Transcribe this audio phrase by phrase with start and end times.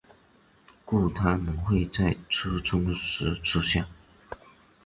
[0.83, 3.85] 故它们会在初春时出现。